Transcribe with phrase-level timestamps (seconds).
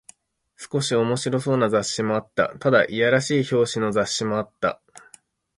[0.57, 2.55] 少し面白そうな雑誌もあった。
[2.57, 4.81] ただ、いやらしい表紙の雑誌もあった。